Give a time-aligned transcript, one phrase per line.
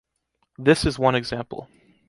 [0.57, 1.69] This is one example.